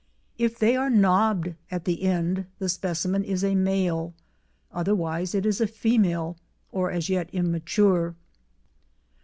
[0.39, 4.15] If they are knobbed at the end, the specimen is a male,
[4.71, 6.37] otherwise it is a female
[6.71, 8.15] or as yet immature.